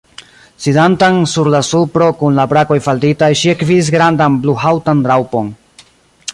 [0.63, 5.53] Sidantan sur la supro, kun la brakoj falditaj, ŝi ekvidis grandan bluhaŭtan raŭpon.